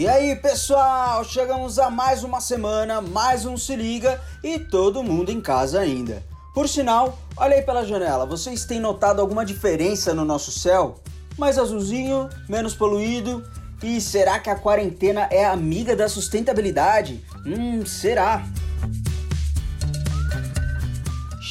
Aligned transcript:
E 0.00 0.08
aí, 0.08 0.34
pessoal, 0.34 1.22
chegamos 1.22 1.78
a 1.78 1.90
mais 1.90 2.24
uma 2.24 2.40
semana, 2.40 3.02
mais 3.02 3.44
um 3.44 3.58
Se 3.58 3.76
Liga 3.76 4.18
e 4.42 4.58
todo 4.58 5.02
mundo 5.02 5.30
em 5.30 5.42
casa 5.42 5.78
ainda. 5.78 6.24
Por 6.54 6.66
sinal, 6.66 7.18
olha 7.36 7.56
aí 7.56 7.60
pela 7.60 7.84
janela, 7.84 8.24
vocês 8.24 8.64
têm 8.64 8.80
notado 8.80 9.20
alguma 9.20 9.44
diferença 9.44 10.14
no 10.14 10.24
nosso 10.24 10.50
céu? 10.50 10.98
Mais 11.36 11.58
azulzinho, 11.58 12.30
menos 12.48 12.74
poluído? 12.74 13.44
E 13.82 14.00
será 14.00 14.38
que 14.38 14.48
a 14.48 14.56
quarentena 14.56 15.28
é 15.30 15.44
amiga 15.44 15.94
da 15.94 16.08
sustentabilidade? 16.08 17.22
Hum, 17.44 17.84
será? 17.84 18.42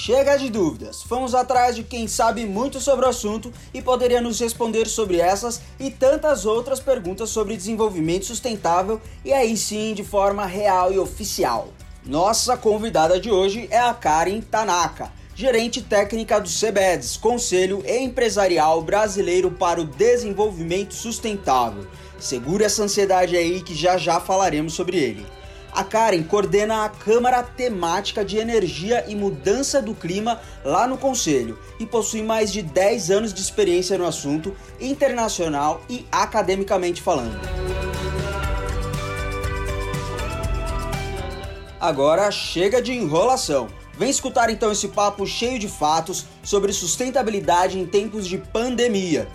Chega 0.10 0.38
de 0.38 0.50
dúvidas, 0.50 1.04
fomos 1.04 1.36
atrás 1.36 1.76
de 1.76 1.84
quem 1.84 2.08
sabe 2.08 2.44
muito 2.44 2.80
sobre 2.80 3.06
o 3.06 3.10
assunto 3.10 3.54
e 3.72 3.80
poderia 3.80 4.20
nos 4.20 4.40
responder 4.40 4.88
sobre 4.88 5.20
essas 5.20 5.62
e 5.80 5.92
tantas 5.92 6.48
outras 6.48 6.80
perguntas 6.80 7.30
sobre 7.30 7.56
desenvolvimento 7.56 8.26
sustentável 8.26 9.00
e 9.24 9.32
aí 9.32 9.56
sim 9.56 9.94
de 9.94 10.04
forma 10.04 10.48
real 10.48 10.92
e 10.92 10.98
oficial. 10.98 11.68
Nossa 12.04 12.58
convidada 12.58 13.20
de 13.20 13.30
hoje 13.30 13.68
é 13.70 13.78
a 13.78 13.94
Karen 13.94 14.42
Tanaka, 14.42 15.12
gerente 15.36 15.80
técnica 15.80 16.42
do 16.42 16.50
CBEDS, 16.50 17.16
Conselho 17.16 17.84
Empresarial 17.88 18.82
Brasileiro 18.82 19.52
para 19.52 19.80
o 19.80 19.86
Desenvolvimento 19.86 20.96
Sustentável. 20.96 21.86
Segura 22.18 22.66
essa 22.66 22.82
ansiedade 22.82 23.38
aí 23.38 23.62
que 23.62 23.76
já 23.76 23.96
já 23.96 24.20
falaremos 24.20 24.74
sobre 24.74 24.98
ele. 24.98 25.39
A 25.72 25.84
Karen 25.84 26.24
coordena 26.24 26.84
a 26.84 26.90
Câmara 26.90 27.44
Temática 27.44 28.26
de 28.26 28.38
Energia 28.38 29.06
e 29.08 29.16
Mudança 29.16 29.82
do 29.82 29.94
Clima 29.94 30.40
lá 30.64 30.88
no 30.88 30.98
Conselho 30.98 31.58
e 31.80 31.86
possui 31.86 32.22
mais 32.22 32.52
de 32.52 32.62
10 32.62 33.12
anos 33.12 33.34
de 33.34 33.42
experiência 33.42 33.98
no 33.98 34.06
assunto, 34.06 34.56
internacional 34.80 35.82
e 35.90 36.06
academicamente 36.12 37.02
falando. 37.02 37.40
Agora 41.80 42.30
chega 42.30 42.82
de 42.82 42.92
enrolação. 42.92 43.68
Vem 43.98 44.10
escutar 44.10 44.50
então 44.50 44.72
esse 44.72 44.90
papo 44.90 45.26
cheio 45.26 45.60
de 45.60 45.68
fatos 45.68 46.26
sobre 46.44 46.74
sustentabilidade 46.74 47.78
em 47.78 47.86
tempos 47.86 48.28
de 48.28 48.38
pandemia. 48.38 49.28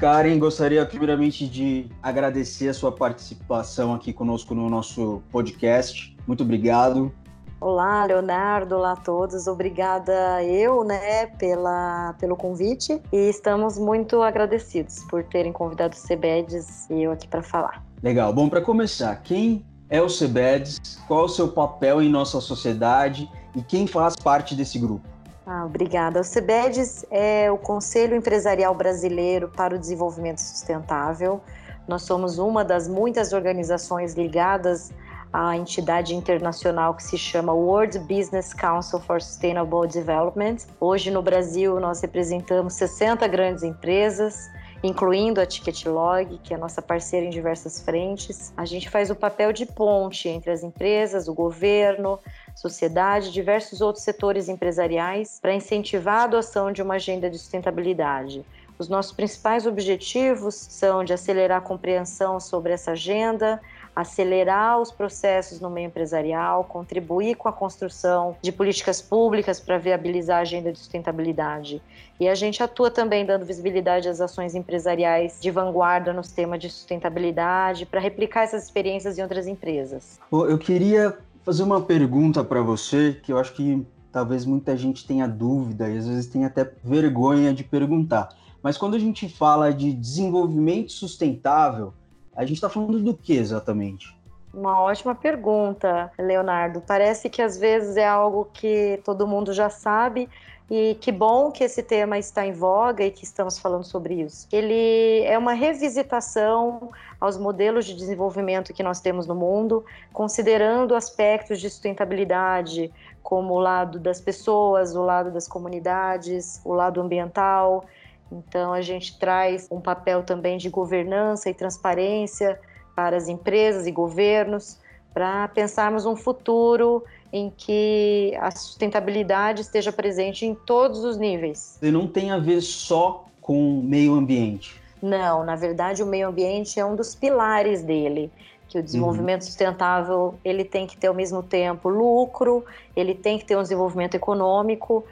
Karen, 0.00 0.38
gostaria 0.38 0.86
primeiramente 0.86 1.46
de 1.46 1.86
agradecer 2.02 2.70
a 2.70 2.74
sua 2.74 2.90
participação 2.90 3.92
aqui 3.92 4.14
conosco 4.14 4.54
no 4.54 4.66
nosso 4.70 5.22
podcast. 5.30 6.16
Muito 6.26 6.42
obrigado. 6.42 7.12
Olá, 7.60 8.06
Leonardo, 8.06 8.76
olá 8.76 8.92
a 8.92 8.96
todos. 8.96 9.46
Obrigada 9.46 10.42
eu, 10.42 10.82
né, 10.84 11.26
pela, 11.38 12.14
pelo 12.18 12.34
convite 12.34 12.98
e 13.12 13.28
estamos 13.28 13.76
muito 13.76 14.22
agradecidos 14.22 15.04
por 15.04 15.22
terem 15.22 15.52
convidado 15.52 15.94
o 15.94 16.08
CBEDS 16.08 16.88
e 16.88 17.02
eu 17.02 17.12
aqui 17.12 17.28
para 17.28 17.42
falar. 17.42 17.84
Legal. 18.02 18.32
Bom, 18.32 18.48
para 18.48 18.62
começar, 18.62 19.14
quem 19.16 19.66
é 19.90 20.00
o 20.00 20.06
CBEDS? 20.06 20.98
Qual 21.06 21.20
é 21.20 21.24
o 21.24 21.28
seu 21.28 21.48
papel 21.48 22.00
em 22.00 22.08
nossa 22.08 22.40
sociedade 22.40 23.30
e 23.54 23.60
quem 23.60 23.86
faz 23.86 24.16
parte 24.16 24.54
desse 24.54 24.78
grupo? 24.78 25.06
Ah, 25.46 25.64
obrigada. 25.64 26.20
O 26.20 26.24
CBEDS 26.24 27.06
é 27.10 27.50
o 27.50 27.56
Conselho 27.56 28.14
Empresarial 28.14 28.74
Brasileiro 28.74 29.48
para 29.48 29.74
o 29.74 29.78
Desenvolvimento 29.78 30.38
Sustentável. 30.38 31.40
Nós 31.88 32.02
somos 32.02 32.38
uma 32.38 32.64
das 32.64 32.86
muitas 32.86 33.32
organizações 33.32 34.14
ligadas 34.14 34.92
à 35.32 35.56
entidade 35.56 36.14
internacional 36.14 36.94
que 36.94 37.02
se 37.02 37.16
chama 37.16 37.52
World 37.52 37.98
Business 38.00 38.52
Council 38.52 39.00
for 39.00 39.20
Sustainable 39.22 39.88
Development. 39.88 40.56
Hoje 40.78 41.10
no 41.10 41.22
Brasil 41.22 41.80
nós 41.80 42.00
representamos 42.00 42.74
60 42.74 43.26
grandes 43.28 43.62
empresas, 43.62 44.50
incluindo 44.82 45.40
a 45.40 45.46
Ticketlog, 45.46 46.38
que 46.42 46.52
é 46.52 46.56
nossa 46.56 46.82
parceira 46.82 47.26
em 47.26 47.30
diversas 47.30 47.80
frentes. 47.80 48.52
A 48.56 48.64
gente 48.64 48.88
faz 48.90 49.10
o 49.10 49.14
papel 49.14 49.52
de 49.52 49.66
ponte 49.66 50.28
entre 50.28 50.50
as 50.50 50.62
empresas, 50.62 51.28
o 51.28 51.34
governo, 51.34 52.18
sociedade 52.60 53.32
diversos 53.32 53.80
outros 53.80 54.04
setores 54.04 54.46
empresariais 54.46 55.38
para 55.40 55.54
incentivar 55.54 56.20
a 56.20 56.24
adoção 56.24 56.70
de 56.70 56.82
uma 56.82 56.96
agenda 56.96 57.30
de 57.30 57.38
sustentabilidade. 57.38 58.44
Os 58.78 58.86
nossos 58.86 59.12
principais 59.12 59.66
objetivos 59.66 60.54
são 60.54 61.02
de 61.02 61.12
acelerar 61.12 61.58
a 61.58 61.60
compreensão 61.62 62.38
sobre 62.38 62.72
essa 62.72 62.92
agenda, 62.92 63.60
acelerar 63.96 64.78
os 64.78 64.90
processos 64.90 65.58
no 65.58 65.70
meio 65.70 65.86
empresarial, 65.86 66.64
contribuir 66.64 67.34
com 67.34 67.48
a 67.48 67.52
construção 67.52 68.36
de 68.42 68.52
políticas 68.52 69.00
públicas 69.00 69.58
para 69.58 69.78
viabilizar 69.78 70.38
a 70.38 70.42
agenda 70.42 70.70
de 70.70 70.78
sustentabilidade. 70.78 71.82
E 72.18 72.28
a 72.28 72.34
gente 72.34 72.62
atua 72.62 72.90
também 72.90 73.24
dando 73.24 73.44
visibilidade 73.44 74.06
às 74.08 74.20
ações 74.20 74.54
empresariais 74.54 75.38
de 75.40 75.50
vanguarda 75.50 76.12
nos 76.12 76.30
temas 76.30 76.60
de 76.60 76.68
sustentabilidade, 76.68 77.86
para 77.86 78.00
replicar 78.00 78.42
essas 78.42 78.64
experiências 78.64 79.18
em 79.18 79.22
outras 79.22 79.46
empresas. 79.46 80.20
Eu 80.30 80.58
queria 80.58 81.18
fazer 81.44 81.62
uma 81.62 81.80
pergunta 81.80 82.44
para 82.44 82.60
você 82.62 83.18
que 83.22 83.32
eu 83.32 83.38
acho 83.38 83.52
que 83.54 83.86
talvez 84.12 84.44
muita 84.44 84.76
gente 84.76 85.06
tenha 85.06 85.26
dúvida 85.26 85.88
e 85.88 85.98
às 85.98 86.06
vezes 86.06 86.26
tenha 86.26 86.46
até 86.46 86.70
vergonha 86.82 87.52
de 87.54 87.64
perguntar. 87.64 88.28
Mas 88.62 88.76
quando 88.76 88.94
a 88.94 88.98
gente 88.98 89.28
fala 89.28 89.72
de 89.72 89.92
desenvolvimento 89.92 90.92
sustentável, 90.92 91.94
a 92.34 92.44
gente 92.44 92.56
está 92.56 92.68
falando 92.68 93.00
do 93.00 93.14
que 93.14 93.32
exatamente? 93.32 94.18
Uma 94.52 94.80
ótima 94.80 95.14
pergunta, 95.14 96.10
Leonardo. 96.18 96.80
Parece 96.80 97.30
que 97.30 97.40
às 97.40 97.56
vezes 97.56 97.96
é 97.96 98.06
algo 98.06 98.48
que 98.52 99.00
todo 99.04 99.26
mundo 99.26 99.52
já 99.52 99.70
sabe, 99.70 100.28
e 100.70 100.96
que 101.00 101.10
bom 101.10 101.50
que 101.50 101.64
esse 101.64 101.82
tema 101.82 102.16
está 102.16 102.46
em 102.46 102.52
voga 102.52 103.02
e 103.02 103.10
que 103.10 103.24
estamos 103.24 103.58
falando 103.58 103.82
sobre 103.82 104.14
isso. 104.14 104.46
Ele 104.52 105.20
é 105.24 105.36
uma 105.36 105.52
revisitação 105.52 106.92
aos 107.20 107.36
modelos 107.36 107.84
de 107.84 107.94
desenvolvimento 107.94 108.72
que 108.72 108.82
nós 108.82 109.00
temos 109.00 109.26
no 109.26 109.34
mundo, 109.34 109.84
considerando 110.12 110.94
aspectos 110.94 111.60
de 111.60 111.68
sustentabilidade, 111.68 112.92
como 113.20 113.54
o 113.54 113.58
lado 113.58 113.98
das 113.98 114.20
pessoas, 114.20 114.94
o 114.94 115.02
lado 115.02 115.32
das 115.32 115.48
comunidades, 115.48 116.60
o 116.64 116.72
lado 116.72 117.00
ambiental. 117.00 117.84
Então, 118.30 118.72
a 118.72 118.80
gente 118.80 119.18
traz 119.18 119.66
um 119.72 119.80
papel 119.80 120.22
também 120.22 120.56
de 120.56 120.70
governança 120.70 121.50
e 121.50 121.54
transparência 121.54 122.60
para 122.94 123.16
as 123.16 123.26
empresas 123.26 123.88
e 123.88 123.90
governos, 123.90 124.78
para 125.12 125.48
pensarmos 125.48 126.06
um 126.06 126.14
futuro 126.14 127.04
em 127.32 127.52
que 127.56 128.36
a 128.40 128.50
sustentabilidade 128.50 129.60
esteja 129.60 129.92
presente 129.92 130.44
em 130.44 130.54
todos 130.54 131.04
os 131.04 131.16
níveis. 131.16 131.78
E 131.80 131.90
não 131.90 132.06
tem 132.06 132.30
a 132.30 132.38
ver 132.38 132.60
só 132.60 133.26
com 133.40 133.78
o 133.78 133.82
meio 133.82 134.14
ambiente. 134.14 134.80
Não, 135.02 135.44
na 135.44 135.56
verdade 135.56 136.02
o 136.02 136.06
meio 136.06 136.28
ambiente 136.28 136.78
é 136.78 136.84
um 136.84 136.94
dos 136.94 137.14
pilares 137.14 137.82
dele, 137.82 138.30
que 138.68 138.78
o 138.78 138.82
desenvolvimento 138.82 139.42
uhum. 139.42 139.46
sustentável 139.46 140.34
ele 140.44 140.64
tem 140.64 140.86
que 140.86 140.96
ter 140.96 141.06
ao 141.08 141.14
mesmo 141.14 141.42
tempo 141.42 141.88
lucro, 141.88 142.64
ele 142.94 143.14
tem 143.14 143.38
que 143.38 143.44
ter 143.44 143.56
um 143.56 143.62
desenvolvimento 143.62 144.14
econômico 144.14 145.04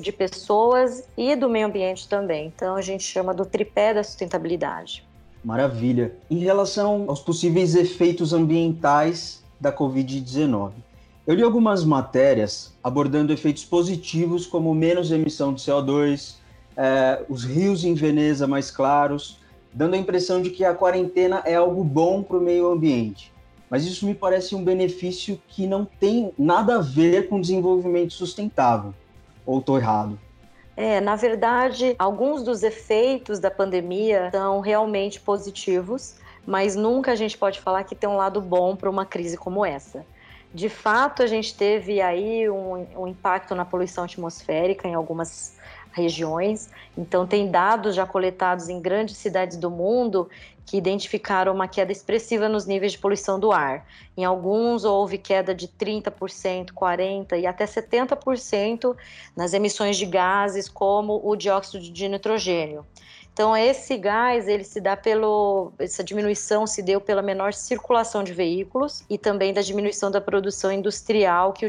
de 0.00 0.12
pessoas 0.12 1.08
e 1.16 1.34
do 1.34 1.48
meio 1.48 1.66
ambiente 1.66 2.08
também. 2.08 2.52
Então 2.54 2.76
a 2.76 2.82
gente 2.82 3.02
chama 3.02 3.32
do 3.32 3.46
tripé 3.46 3.94
da 3.94 4.04
sustentabilidade. 4.04 5.04
Maravilha. 5.42 6.12
Em 6.30 6.38
relação 6.38 7.06
aos 7.08 7.20
possíveis 7.20 7.74
efeitos 7.74 8.32
ambientais 8.32 9.42
da 9.60 9.72
Covid-19, 9.72 10.72
eu 11.26 11.34
li 11.34 11.42
algumas 11.42 11.84
matérias 11.84 12.76
abordando 12.82 13.32
efeitos 13.32 13.64
positivos, 13.64 14.46
como 14.46 14.74
menos 14.74 15.12
emissão 15.12 15.54
de 15.54 15.62
CO2, 15.62 16.36
é, 16.76 17.24
os 17.28 17.44
rios 17.44 17.84
em 17.84 17.94
Veneza 17.94 18.46
mais 18.46 18.70
claros, 18.70 19.38
dando 19.72 19.94
a 19.94 19.98
impressão 19.98 20.42
de 20.42 20.50
que 20.50 20.64
a 20.64 20.74
quarentena 20.74 21.42
é 21.44 21.54
algo 21.54 21.84
bom 21.84 22.22
para 22.22 22.36
o 22.36 22.40
meio 22.40 22.70
ambiente. 22.70 23.32
Mas 23.70 23.86
isso 23.86 24.04
me 24.04 24.14
parece 24.14 24.54
um 24.54 24.62
benefício 24.62 25.40
que 25.48 25.66
não 25.66 25.84
tem 25.84 26.32
nada 26.38 26.76
a 26.76 26.80
ver 26.80 27.28
com 27.28 27.40
desenvolvimento 27.40 28.12
sustentável. 28.12 28.92
Ou 29.46 29.60
estou 29.60 29.78
errado? 29.78 30.18
É, 30.76 31.00
na 31.00 31.16
verdade, 31.16 31.94
alguns 31.98 32.42
dos 32.42 32.62
efeitos 32.62 33.38
da 33.38 33.50
pandemia 33.50 34.30
são 34.30 34.60
realmente 34.60 35.20
positivos, 35.20 36.16
mas 36.46 36.74
nunca 36.74 37.12
a 37.12 37.14
gente 37.14 37.38
pode 37.38 37.60
falar 37.60 37.84
que 37.84 37.94
tem 37.94 38.08
um 38.08 38.16
lado 38.16 38.40
bom 38.40 38.74
para 38.74 38.90
uma 38.90 39.06
crise 39.06 39.36
como 39.36 39.64
essa. 39.64 40.04
De 40.54 40.68
fato, 40.68 41.22
a 41.22 41.26
gente 41.26 41.54
teve 41.54 42.00
aí 42.00 42.48
um, 42.50 42.86
um 43.02 43.06
impacto 43.06 43.54
na 43.54 43.64
poluição 43.64 44.04
atmosférica 44.04 44.86
em 44.86 44.94
algumas 44.94 45.56
regiões. 45.92 46.70
Então, 46.96 47.26
tem 47.26 47.50
dados 47.50 47.94
já 47.94 48.06
coletados 48.06 48.68
em 48.68 48.80
grandes 48.80 49.16
cidades 49.16 49.56
do 49.56 49.70
mundo 49.70 50.28
que 50.64 50.76
identificaram 50.76 51.52
uma 51.52 51.68
queda 51.68 51.92
expressiva 51.92 52.48
nos 52.48 52.66
níveis 52.66 52.92
de 52.92 52.98
poluição 52.98 53.38
do 53.38 53.52
ar. 53.52 53.86
Em 54.16 54.24
alguns, 54.24 54.84
houve 54.84 55.18
queda 55.18 55.54
de 55.54 55.68
30%, 55.68 56.72
40% 56.72 57.38
e 57.38 57.46
até 57.46 57.64
70% 57.64 58.96
nas 59.36 59.52
emissões 59.52 59.96
de 59.96 60.06
gases, 60.06 60.68
como 60.68 61.20
o 61.22 61.36
dióxido 61.36 61.80
de 61.80 62.08
nitrogênio. 62.08 62.86
Então 63.32 63.56
esse 63.56 63.96
gás 63.96 64.46
ele 64.46 64.62
se 64.62 64.78
dá 64.78 64.94
pelo 64.94 65.72
essa 65.78 66.04
diminuição 66.04 66.66
se 66.66 66.82
deu 66.82 67.00
pela 67.00 67.22
menor 67.22 67.54
circulação 67.54 68.22
de 68.22 68.32
veículos 68.34 69.02
e 69.08 69.16
também 69.16 69.54
da 69.54 69.62
diminuição 69.62 70.10
da 70.10 70.20
produção 70.20 70.70
industrial 70.70 71.52
que 71.52 71.64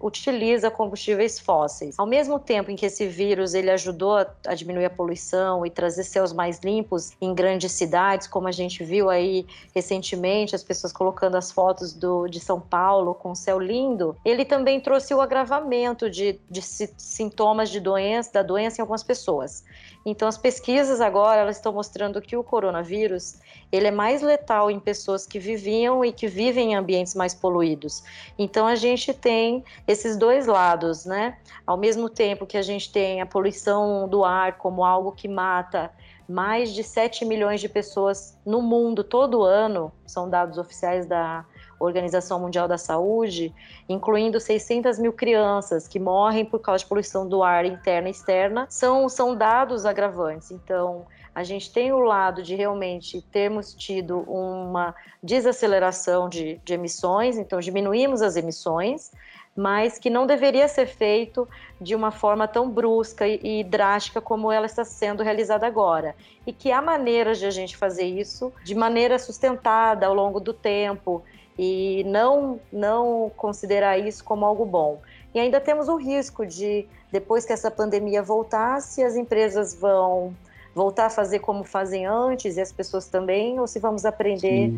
utiliza, 0.00 0.70
combustíveis 0.70 1.38
fósseis. 1.38 1.94
Ao 1.96 2.06
mesmo 2.06 2.40
tempo 2.40 2.72
em 2.72 2.76
que 2.76 2.86
esse 2.86 3.06
vírus 3.06 3.54
ele 3.54 3.70
ajudou 3.70 4.16
a 4.16 4.54
diminuir 4.54 4.86
a 4.86 4.90
poluição 4.90 5.64
e 5.64 5.70
trazer 5.70 6.02
céus 6.02 6.32
mais 6.32 6.58
limpos 6.58 7.12
em 7.20 7.32
grandes 7.32 7.70
cidades, 7.72 8.25
como 8.26 8.48
a 8.48 8.52
gente 8.52 8.84
viu 8.84 9.08
aí 9.08 9.46
recentemente 9.74 10.54
as 10.54 10.62
pessoas 10.62 10.92
colocando 10.92 11.36
as 11.36 11.52
fotos 11.52 11.92
do, 11.92 12.26
de 12.26 12.40
São 12.40 12.60
Paulo 12.60 13.14
com 13.14 13.30
o 13.30 13.36
céu 13.36 13.58
lindo, 13.58 14.16
ele 14.24 14.44
também 14.44 14.80
trouxe 14.80 15.14
o 15.14 15.20
agravamento 15.20 16.10
de, 16.10 16.40
de 16.50 16.62
sintomas 16.62 17.70
de 17.70 17.80
doença 17.80 18.32
da 18.32 18.42
doença 18.42 18.80
em 18.80 18.82
algumas 18.82 19.02
pessoas. 19.02 19.64
Então 20.04 20.28
as 20.28 20.38
pesquisas 20.38 21.00
agora 21.00 21.40
elas 21.40 21.56
estão 21.56 21.72
mostrando 21.72 22.20
que 22.22 22.36
o 22.36 22.44
coronavírus 22.44 23.40
ele 23.72 23.88
é 23.88 23.90
mais 23.90 24.22
letal 24.22 24.70
em 24.70 24.78
pessoas 24.78 25.26
que 25.26 25.38
viviam 25.38 26.04
e 26.04 26.12
que 26.12 26.28
vivem 26.28 26.72
em 26.72 26.74
ambientes 26.76 27.14
mais 27.14 27.34
poluídos. 27.34 28.04
Então 28.38 28.66
a 28.66 28.76
gente 28.76 29.12
tem 29.12 29.64
esses 29.86 30.16
dois 30.16 30.46
lados, 30.46 31.04
né? 31.04 31.36
Ao 31.66 31.76
mesmo 31.76 32.08
tempo 32.08 32.46
que 32.46 32.56
a 32.56 32.62
gente 32.62 32.92
tem 32.92 33.20
a 33.20 33.26
poluição 33.26 34.08
do 34.08 34.24
ar 34.24 34.58
como 34.58 34.84
algo 34.84 35.10
que 35.10 35.26
mata 35.26 35.90
mais 36.28 36.72
de 36.72 36.82
7 36.82 37.24
milhões 37.24 37.60
de 37.60 37.68
pessoas 37.68 38.38
no 38.44 38.60
mundo 38.60 39.04
todo 39.04 39.42
ano, 39.42 39.92
são 40.06 40.28
dados 40.28 40.58
oficiais 40.58 41.06
da 41.06 41.44
Organização 41.78 42.40
Mundial 42.40 42.66
da 42.66 42.78
Saúde, 42.78 43.54
incluindo 43.88 44.40
600 44.40 44.98
mil 44.98 45.12
crianças 45.12 45.86
que 45.86 45.98
morrem 45.98 46.44
por 46.44 46.60
causa 46.60 46.82
de 46.82 46.88
poluição 46.88 47.28
do 47.28 47.42
ar 47.42 47.64
interna 47.64 48.08
e 48.08 48.10
externa, 48.10 48.66
são, 48.70 49.08
são 49.08 49.36
dados 49.36 49.84
agravantes. 49.84 50.50
Então, 50.50 51.06
a 51.34 51.44
gente 51.44 51.70
tem 51.70 51.92
o 51.92 52.00
lado 52.00 52.42
de 52.42 52.54
realmente 52.54 53.20
termos 53.30 53.74
tido 53.74 54.20
uma 54.20 54.94
desaceleração 55.22 56.30
de, 56.30 56.58
de 56.64 56.72
emissões, 56.72 57.36
então 57.36 57.60
diminuímos 57.60 58.22
as 58.22 58.36
emissões, 58.36 59.12
mas 59.56 59.98
que 59.98 60.10
não 60.10 60.26
deveria 60.26 60.68
ser 60.68 60.86
feito 60.86 61.48
de 61.80 61.94
uma 61.94 62.10
forma 62.10 62.46
tão 62.46 62.68
brusca 62.68 63.26
e, 63.26 63.40
e, 63.42 63.64
drástica 63.64 64.20
como 64.20 64.52
ela 64.52 64.66
está 64.66 64.84
sendo 64.84 65.22
realizada 65.22 65.66
agora. 65.66 66.14
E 66.46 66.52
que 66.52 66.70
há 66.70 66.82
maneiras 66.82 67.38
de 67.38 67.46
a 67.46 67.50
gente 67.50 67.76
fazer 67.76 68.04
isso 68.04 68.52
de 68.62 68.74
maneira 68.74 69.18
sustentada 69.18 70.06
ao 70.06 70.14
longo 70.14 70.38
do 70.38 70.52
tempo 70.52 71.22
e 71.58 72.04
não, 72.04 72.60
não 72.70 73.32
considerar 73.34 73.98
isso 73.98 74.22
como 74.22 74.44
algo 74.44 74.66
bom. 74.66 75.00
E 75.34 75.40
ainda 75.40 75.58
temos 75.58 75.88
o 75.88 75.96
risco 75.96 76.44
de, 76.44 76.86
depois 77.10 77.46
que 77.46 77.52
essa 77.52 77.70
pandemia 77.70 78.22
voltar, 78.22 78.80
se 78.82 79.02
as 79.02 79.16
empresas 79.16 79.74
vão 79.74 80.36
voltar 80.74 81.06
a 81.06 81.10
fazer 81.10 81.38
como 81.38 81.64
fazem 81.64 82.04
antes 82.04 82.58
e 82.58 82.60
as 82.60 82.70
pessoas 82.70 83.08
também, 83.08 83.58
ou 83.58 83.66
se 83.66 83.78
vamos 83.78 84.04
aprender 84.04 84.74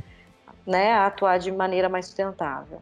né, 0.65 0.93
a 0.93 1.07
atuar 1.07 1.39
de 1.39 1.51
maneira 1.51 1.89
mais 1.89 2.07
sustentável. 2.07 2.81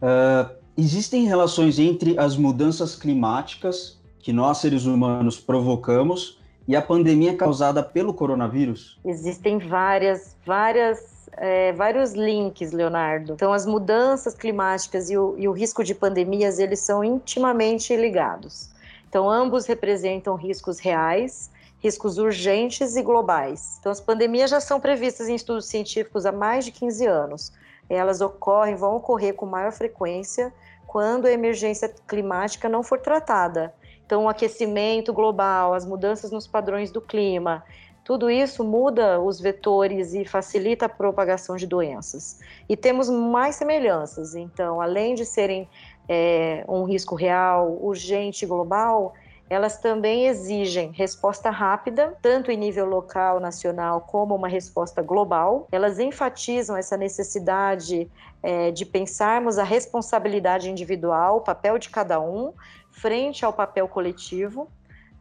Uh 0.00 0.65
Existem 0.78 1.24
relações 1.24 1.78
entre 1.78 2.18
as 2.18 2.36
mudanças 2.36 2.94
climáticas 2.94 3.98
que 4.18 4.30
nós 4.30 4.58
seres 4.58 4.84
humanos 4.84 5.40
provocamos 5.40 6.38
e 6.68 6.76
a 6.76 6.82
pandemia 6.82 7.34
causada 7.34 7.82
pelo 7.82 8.12
coronavírus? 8.12 8.98
Existem 9.02 9.58
várias, 9.58 10.36
várias, 10.44 11.30
é, 11.32 11.72
vários 11.72 12.12
links, 12.12 12.72
Leonardo. 12.72 13.32
Então, 13.32 13.54
as 13.54 13.64
mudanças 13.64 14.34
climáticas 14.34 15.08
e 15.08 15.16
o, 15.16 15.34
e 15.38 15.48
o 15.48 15.52
risco 15.52 15.82
de 15.82 15.94
pandemias 15.94 16.58
eles 16.58 16.80
são 16.80 17.02
intimamente 17.02 17.96
ligados. 17.96 18.68
Então, 19.08 19.30
ambos 19.30 19.64
representam 19.64 20.34
riscos 20.34 20.78
reais, 20.78 21.50
riscos 21.78 22.18
urgentes 22.18 22.96
e 22.96 23.02
globais. 23.02 23.78
Então, 23.80 23.90
as 23.90 24.00
pandemias 24.00 24.50
já 24.50 24.60
são 24.60 24.78
previstas 24.78 25.26
em 25.26 25.34
estudos 25.34 25.64
científicos 25.64 26.26
há 26.26 26.32
mais 26.32 26.66
de 26.66 26.72
15 26.72 27.06
anos. 27.06 27.52
Elas 27.88 28.20
ocorrem, 28.20 28.74
vão 28.74 28.96
ocorrer 28.96 29.32
com 29.32 29.46
maior 29.46 29.72
frequência 29.72 30.52
quando 30.96 31.26
a 31.26 31.30
emergência 31.30 31.94
climática 32.08 32.70
não 32.70 32.82
for 32.82 32.98
tratada. 32.98 33.74
Então, 34.06 34.24
o 34.24 34.30
aquecimento 34.30 35.12
global, 35.12 35.74
as 35.74 35.84
mudanças 35.84 36.30
nos 36.30 36.46
padrões 36.46 36.90
do 36.90 37.02
clima, 37.02 37.62
tudo 38.02 38.30
isso 38.30 38.64
muda 38.64 39.20
os 39.20 39.38
vetores 39.38 40.14
e 40.14 40.24
facilita 40.24 40.86
a 40.86 40.88
propagação 40.88 41.54
de 41.54 41.66
doenças. 41.66 42.40
E 42.66 42.74
temos 42.74 43.10
mais 43.10 43.56
semelhanças. 43.56 44.34
Então, 44.34 44.80
além 44.80 45.14
de 45.14 45.26
serem 45.26 45.68
é, 46.08 46.64
um 46.66 46.84
risco 46.84 47.14
real, 47.14 47.76
urgente 47.78 48.46
global, 48.46 49.12
elas 49.48 49.78
também 49.78 50.26
exigem 50.26 50.90
resposta 50.92 51.50
rápida, 51.50 52.16
tanto 52.20 52.50
em 52.50 52.56
nível 52.56 52.84
local, 52.84 53.38
nacional, 53.38 54.00
como 54.00 54.34
uma 54.34 54.48
resposta 54.48 55.00
global. 55.02 55.68
Elas 55.70 56.00
enfatizam 56.00 56.76
essa 56.76 56.96
necessidade 56.96 58.10
é, 58.42 58.72
de 58.72 58.84
pensarmos 58.84 59.56
a 59.56 59.64
responsabilidade 59.64 60.68
individual, 60.68 61.38
o 61.38 61.40
papel 61.40 61.78
de 61.78 61.88
cada 61.90 62.20
um, 62.20 62.52
frente 62.90 63.44
ao 63.44 63.52
papel 63.52 63.86
coletivo. 63.86 64.68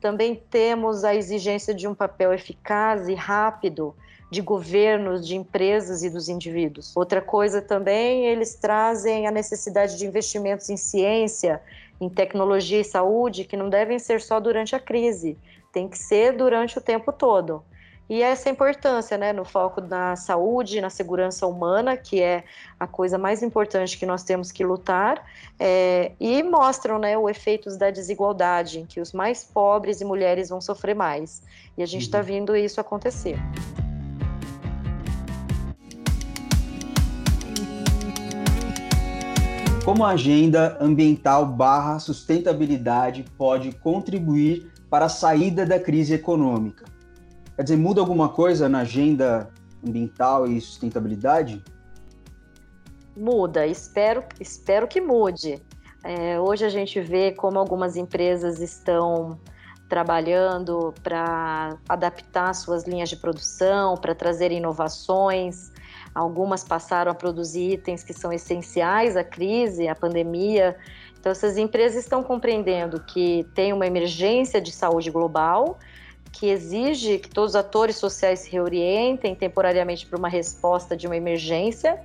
Também 0.01 0.35
temos 0.49 1.03
a 1.03 1.13
exigência 1.13 1.73
de 1.73 1.87
um 1.87 1.93
papel 1.93 2.33
eficaz 2.33 3.07
e 3.07 3.13
rápido 3.13 3.95
de 4.31 4.41
governos, 4.41 5.25
de 5.25 5.35
empresas 5.35 6.03
e 6.03 6.09
dos 6.09 6.27
indivíduos. 6.29 6.95
Outra 6.97 7.21
coisa 7.21 7.61
também, 7.61 8.25
eles 8.25 8.55
trazem 8.55 9.27
a 9.27 9.31
necessidade 9.31 9.97
de 9.97 10.05
investimentos 10.05 10.69
em 10.69 10.77
ciência, 10.77 11.61
em 11.99 12.09
tecnologia 12.09 12.79
e 12.79 12.83
saúde, 12.83 13.45
que 13.45 13.57
não 13.57 13.69
devem 13.69 13.99
ser 13.99 14.21
só 14.21 14.39
durante 14.39 14.75
a 14.75 14.79
crise, 14.79 15.37
tem 15.71 15.87
que 15.87 15.97
ser 15.97 16.35
durante 16.35 16.77
o 16.77 16.81
tempo 16.81 17.11
todo. 17.11 17.63
E 18.07 18.21
essa 18.21 18.49
importância, 18.49 19.17
né, 19.17 19.33
no 19.33 19.43
foco 19.43 19.81
na 19.81 20.15
saúde, 20.15 20.79
na 20.79 20.91
segurança 20.91 21.47
humana, 21.47 21.97
que 21.97 22.21
é 22.21 22.43
a 22.79 22.85
coisa 22.85 23.17
mais 23.17 23.41
importante 23.41 23.97
que 23.97 24.05
nós 24.05 24.23
temos 24.23 24.51
que 24.51 24.63
lutar, 24.63 25.25
é, 25.59 26.11
e 26.19 26.43
mostram, 26.43 26.99
né, 26.99 27.17
os 27.17 27.29
efeitos 27.31 27.77
da 27.77 27.89
desigualdade, 27.89 28.79
em 28.79 28.85
que 28.85 29.01
os 29.01 29.11
mais 29.11 29.43
pobres 29.43 30.01
e 30.01 30.05
mulheres 30.05 30.49
vão 30.49 30.61
sofrer 30.61 30.95
mais. 30.95 31.41
E 31.75 31.81
a 31.81 31.85
gente 31.85 32.03
está 32.03 32.19
uhum. 32.19 32.25
vendo 32.25 32.55
isso 32.55 32.79
acontecer. 32.79 33.37
Como 39.85 40.03
a 40.03 40.09
agenda 40.09 40.79
ambiental 40.81 41.45
barra 41.45 41.99
sustentabilidade 41.99 43.23
pode 43.37 43.71
contribuir 43.71 44.71
para 44.89 45.05
a 45.05 45.09
saída 45.09 45.63
da 45.63 45.79
crise 45.79 46.15
econômica? 46.15 46.85
Quer 47.55 47.61
dizer, 47.61 47.77
muda 47.77 48.01
alguma 48.01 48.29
coisa 48.29 48.67
na 48.67 48.79
agenda 48.79 49.47
ambiental 49.87 50.47
e 50.47 50.59
sustentabilidade? 50.59 51.63
Muda, 53.15 53.67
espero, 53.67 54.23
espero 54.39 54.87
que 54.87 54.99
mude. 54.99 55.61
É, 56.03 56.39
hoje 56.39 56.65
a 56.65 56.69
gente 56.69 56.99
vê 56.99 57.31
como 57.31 57.59
algumas 57.59 57.95
empresas 57.95 58.59
estão 58.59 59.39
trabalhando 59.87 60.95
para 61.03 61.77
adaptar 61.87 62.55
suas 62.55 62.85
linhas 62.85 63.09
de 63.09 63.17
produção, 63.17 63.93
para 63.93 64.15
trazer 64.15 64.51
inovações, 64.51 65.71
Algumas 66.15 66.63
passaram 66.63 67.11
a 67.11 67.15
produzir 67.15 67.73
itens 67.73 68.01
que 68.01 68.13
são 68.13 68.31
essenciais 68.31 69.17
à 69.17 69.23
crise, 69.23 69.89
à 69.89 69.93
pandemia. 69.93 70.77
Então, 71.19 71.29
essas 71.29 71.57
empresas 71.57 72.05
estão 72.05 72.23
compreendendo 72.23 73.01
que 73.01 73.45
tem 73.53 73.73
uma 73.73 73.85
emergência 73.85 74.61
de 74.61 74.71
saúde 74.71 75.11
global, 75.11 75.77
que 76.31 76.47
exige 76.47 77.19
que 77.19 77.29
todos 77.29 77.51
os 77.51 77.55
atores 77.57 77.97
sociais 77.97 78.39
se 78.39 78.49
reorientem 78.49 79.35
temporariamente 79.35 80.05
para 80.05 80.17
uma 80.17 80.29
resposta 80.29 80.95
de 80.95 81.05
uma 81.05 81.17
emergência, 81.17 82.01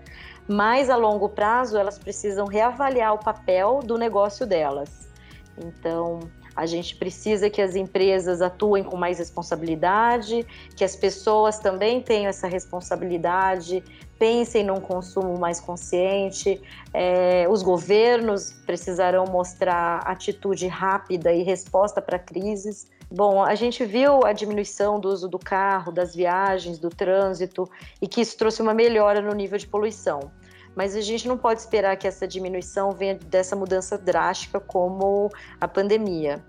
mas 0.49 0.91
a 0.91 0.97
longo 0.97 1.29
prazo 1.29 1.79
elas 1.79 1.97
precisam 1.97 2.47
reavaliar 2.47 3.15
o 3.15 3.19
papel 3.19 3.79
do 3.85 3.97
negócio 3.97 4.45
delas. 4.45 5.09
Então, 5.57 6.21
a 6.55 6.67
gente 6.67 6.97
precisa 6.97 7.49
que 7.49 7.63
as 7.63 7.77
empresas 7.77 8.43
atuem 8.43 8.83
com 8.83 8.97
mais 8.97 9.19
responsabilidade, 9.19 10.47
que 10.77 10.85
as 10.85 10.97
pessoas 10.97 11.59
também 11.59 12.01
tenham 12.01 12.29
essa 12.29 12.49
responsabilidade, 12.49 13.83
pensem 14.19 14.65
num 14.65 14.81
consumo 14.81 15.39
mais 15.39 15.61
consciente. 15.61 16.61
É, 16.93 17.47
os 17.49 17.63
governos 17.63 18.53
precisarão 18.67 19.25
mostrar 19.25 19.99
atitude 20.01 20.67
rápida 20.67 21.33
e 21.33 21.43
resposta 21.43 22.03
para 22.03 22.19
crises. 22.19 22.87
Bom, 23.11 23.43
a 23.43 23.55
gente 23.55 23.85
viu 23.85 24.25
a 24.25 24.33
diminuição 24.33 25.01
do 25.01 25.09
uso 25.09 25.29
do 25.29 25.39
carro, 25.39 25.91
das 25.91 26.15
viagens, 26.15 26.79
do 26.79 26.91
trânsito 26.91 27.69
e 28.01 28.07
que 28.07 28.21
isso 28.21 28.37
trouxe 28.37 28.63
uma 28.63 28.75
melhora 28.75 29.21
no 29.21 29.33
nível 29.35 29.59
de 29.59 29.67
poluição 29.67 30.31
mas 30.75 30.95
a 30.95 31.01
gente 31.01 31.27
não 31.27 31.37
pode 31.37 31.61
esperar 31.61 31.97
que 31.97 32.07
essa 32.07 32.27
diminuição 32.27 32.93
venha 32.93 33.15
dessa 33.15 33.55
mudança 33.57 33.99
drástica 33.99 34.61
como 34.61 35.31
a 35.61 35.67
pandemia. 35.67 36.43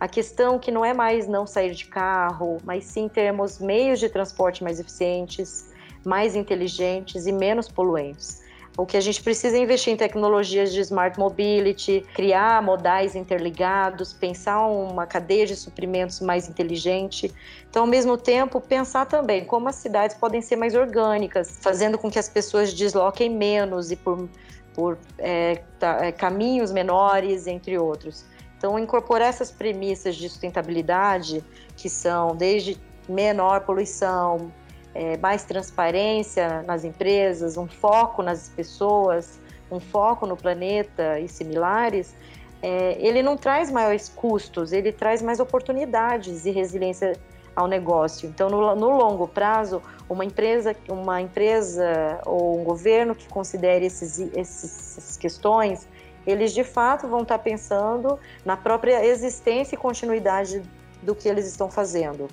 A 0.00 0.06
questão 0.06 0.58
que 0.58 0.70
não 0.70 0.84
é 0.84 0.94
mais 0.94 1.26
não 1.26 1.46
sair 1.46 1.74
de 1.74 1.86
carro, 1.86 2.58
mas 2.64 2.84
sim 2.84 3.08
termos 3.08 3.58
meios 3.58 3.98
de 3.98 4.08
transporte 4.08 4.62
mais 4.62 4.78
eficientes, 4.78 5.70
mais 6.04 6.36
inteligentes 6.36 7.26
e 7.26 7.32
menos 7.32 7.68
poluentes. 7.68 8.42
O 8.78 8.86
que 8.86 8.96
a 8.96 9.00
gente 9.00 9.20
precisa 9.20 9.56
é 9.56 9.60
investir 9.60 9.92
em 9.92 9.96
tecnologias 9.96 10.72
de 10.72 10.80
smart 10.82 11.18
mobility, 11.18 12.06
criar 12.14 12.62
modais 12.62 13.16
interligados, 13.16 14.12
pensar 14.12 14.64
uma 14.68 15.04
cadeia 15.04 15.44
de 15.44 15.56
suprimentos 15.56 16.20
mais 16.20 16.48
inteligente. 16.48 17.34
Então, 17.68 17.82
ao 17.82 17.88
mesmo 17.88 18.16
tempo, 18.16 18.60
pensar 18.60 19.04
também 19.06 19.44
como 19.44 19.68
as 19.68 19.74
cidades 19.74 20.16
podem 20.16 20.40
ser 20.40 20.54
mais 20.54 20.76
orgânicas, 20.76 21.58
fazendo 21.60 21.98
com 21.98 22.08
que 22.08 22.20
as 22.20 22.28
pessoas 22.28 22.72
desloquem 22.72 23.28
menos 23.28 23.90
e 23.90 23.96
por, 23.96 24.28
por 24.72 24.96
é, 25.18 25.60
tá, 25.80 26.06
é, 26.06 26.12
caminhos 26.12 26.70
menores, 26.70 27.48
entre 27.48 27.76
outros. 27.76 28.24
Então, 28.56 28.78
incorporar 28.78 29.28
essas 29.28 29.50
premissas 29.50 30.14
de 30.14 30.28
sustentabilidade, 30.28 31.44
que 31.76 31.88
são 31.88 32.36
desde 32.36 32.80
menor 33.08 33.62
poluição, 33.62 34.52
é, 34.98 35.16
mais 35.16 35.44
transparência 35.44 36.60
nas 36.62 36.82
empresas, 36.82 37.56
um 37.56 37.68
foco 37.68 38.20
nas 38.20 38.48
pessoas, 38.48 39.38
um 39.70 39.78
foco 39.78 40.26
no 40.26 40.36
planeta 40.36 41.20
e 41.20 41.28
similares, 41.28 42.16
é, 42.60 42.96
ele 42.98 43.22
não 43.22 43.36
traz 43.36 43.70
maiores 43.70 44.08
custos, 44.08 44.72
ele 44.72 44.90
traz 44.90 45.22
mais 45.22 45.38
oportunidades 45.38 46.44
e 46.46 46.50
resiliência 46.50 47.12
ao 47.54 47.68
negócio. 47.68 48.28
Então, 48.28 48.50
no, 48.50 48.74
no, 48.74 48.90
longo 48.90 49.28
prazo, 49.28 49.80
uma 50.08 50.24
empresa, 50.24 50.74
uma 50.88 51.20
empresa 51.20 52.20
ou 52.26 52.60
um 52.60 52.64
governo 52.64 53.14
que 53.14 53.28
considere 53.28 53.86
esses, 53.86 54.18
esses, 54.18 54.98
essas 54.98 55.16
questões, 55.16 55.86
eles 56.26 56.52
de 56.52 56.64
fato 56.64 57.06
vão 57.06 57.22
estar 57.22 57.38
pensando 57.38 58.18
na 58.44 58.56
própria 58.56 59.04
existência 59.06 59.76
e 59.76 59.78
continuidade 59.78 60.60
do 61.00 61.14
que 61.14 61.28
eles 61.28 61.46
estão 61.46 61.70
fazendo. 61.70 62.28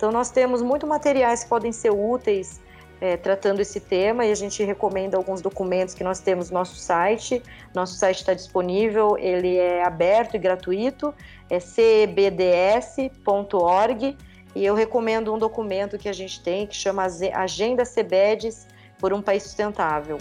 Então, 0.00 0.10
nós 0.10 0.30
temos 0.30 0.62
muito 0.62 0.86
materiais 0.86 1.42
que 1.42 1.50
podem 1.50 1.72
ser 1.72 1.90
úteis 1.90 2.58
é, 3.02 3.18
tratando 3.18 3.60
esse 3.60 3.78
tema 3.78 4.24
e 4.24 4.32
a 4.32 4.34
gente 4.34 4.64
recomenda 4.64 5.14
alguns 5.14 5.42
documentos 5.42 5.92
que 5.94 6.02
nós 6.02 6.20
temos 6.20 6.50
no 6.50 6.56
nosso 6.56 6.76
site. 6.76 7.42
Nosso 7.74 7.96
site 7.96 8.20
está 8.20 8.32
disponível, 8.32 9.18
ele 9.18 9.58
é 9.58 9.84
aberto 9.84 10.36
e 10.36 10.38
gratuito, 10.38 11.14
é 11.50 11.58
cbds.org 11.58 12.16
e 14.54 14.64
eu 14.64 14.74
recomendo 14.74 15.34
um 15.34 15.38
documento 15.38 15.98
que 15.98 16.08
a 16.08 16.14
gente 16.14 16.42
tem 16.42 16.66
que 16.66 16.74
chama 16.74 17.06
Agenda 17.34 17.84
CBEDS 17.84 18.66
por 18.98 19.12
um 19.12 19.20
País 19.20 19.42
Sustentável. 19.42 20.16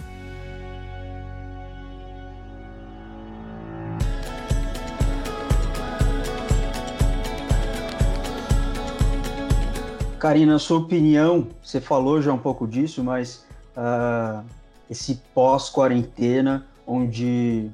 Karina, 10.20 10.60
sua 10.60 10.80
opinião, 10.80 11.48
você 11.64 11.80
falou 11.80 12.22
já 12.22 12.34
um 12.34 12.38
pouco 12.38 12.68
disso, 12.68 13.02
mas 13.02 13.46
uh, 13.78 14.46
esse 14.90 15.16
pós-quarentena, 15.34 16.68
onde 16.86 17.72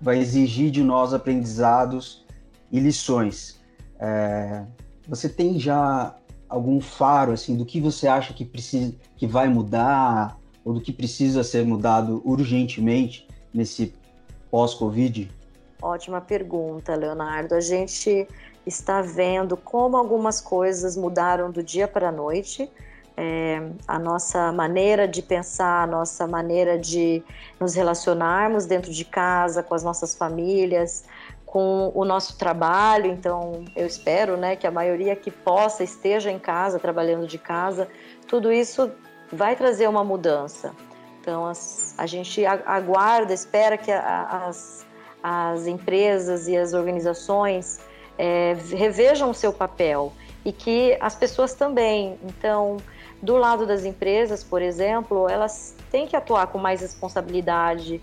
vai 0.00 0.18
exigir 0.18 0.70
de 0.70 0.84
nós 0.84 1.12
aprendizados 1.12 2.24
e 2.70 2.78
lições. 2.78 3.60
É, 3.98 4.64
você 5.08 5.28
tem 5.28 5.58
já 5.58 6.14
algum 6.48 6.80
faro 6.80 7.32
assim 7.32 7.56
do 7.56 7.66
que 7.66 7.80
você 7.80 8.06
acha 8.06 8.32
que 8.32 8.44
precisa, 8.44 8.94
que 9.16 9.26
vai 9.26 9.48
mudar 9.48 10.38
ou 10.64 10.74
do 10.74 10.80
que 10.80 10.92
precisa 10.92 11.42
ser 11.42 11.66
mudado 11.66 12.22
urgentemente 12.24 13.26
nesse 13.52 13.92
pós-Covid? 14.52 15.28
Ótima 15.82 16.20
pergunta, 16.20 16.94
Leonardo. 16.94 17.56
A 17.56 17.60
gente 17.60 18.28
está 18.66 19.00
vendo 19.00 19.56
como 19.56 19.96
algumas 19.96 20.40
coisas 20.40 20.96
mudaram 20.96 21.50
do 21.50 21.62
dia 21.62 21.88
para 21.88 22.08
a 22.08 22.12
noite. 22.12 22.70
É, 23.16 23.60
a 23.86 23.98
nossa 23.98 24.52
maneira 24.52 25.08
de 25.08 25.22
pensar, 25.22 25.82
a 25.82 25.86
nossa 25.86 26.26
maneira 26.26 26.78
de 26.78 27.22
nos 27.58 27.74
relacionarmos 27.74 28.64
dentro 28.64 28.92
de 28.92 29.04
casa, 29.04 29.60
com 29.60 29.74
as 29.74 29.82
nossas 29.82 30.14
famílias, 30.14 31.04
com 31.44 31.90
o 31.94 32.04
nosso 32.04 32.38
trabalho. 32.38 33.06
Então, 33.06 33.64
eu 33.74 33.86
espero 33.86 34.36
né, 34.36 34.54
que 34.54 34.66
a 34.66 34.70
maioria 34.70 35.16
que 35.16 35.30
possa 35.30 35.82
esteja 35.82 36.30
em 36.30 36.38
casa, 36.38 36.78
trabalhando 36.78 37.26
de 37.26 37.38
casa. 37.38 37.88
Tudo 38.28 38.52
isso 38.52 38.90
vai 39.32 39.56
trazer 39.56 39.88
uma 39.88 40.04
mudança. 40.04 40.72
Então, 41.20 41.46
as, 41.46 41.94
a 41.98 42.06
gente 42.06 42.46
aguarda, 42.46 43.34
espera 43.34 43.76
que 43.76 43.90
a, 43.90 44.46
as, 44.46 44.86
as 45.22 45.66
empresas 45.66 46.46
e 46.48 46.56
as 46.56 46.72
organizações 46.72 47.80
é, 48.18 48.56
revejam 48.74 49.30
o 49.30 49.34
seu 49.34 49.52
papel 49.52 50.12
e 50.44 50.52
que 50.52 50.96
as 51.00 51.14
pessoas 51.14 51.54
também. 51.54 52.18
Então, 52.22 52.78
do 53.22 53.36
lado 53.36 53.66
das 53.66 53.84
empresas, 53.84 54.44
por 54.44 54.60
exemplo, 54.60 55.28
elas 55.28 55.74
têm 55.90 56.06
que 56.06 56.16
atuar 56.16 56.48
com 56.48 56.58
mais 56.58 56.80
responsabilidade, 56.80 58.00